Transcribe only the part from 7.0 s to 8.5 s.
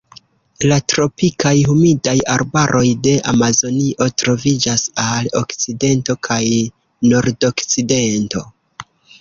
nordokcidento.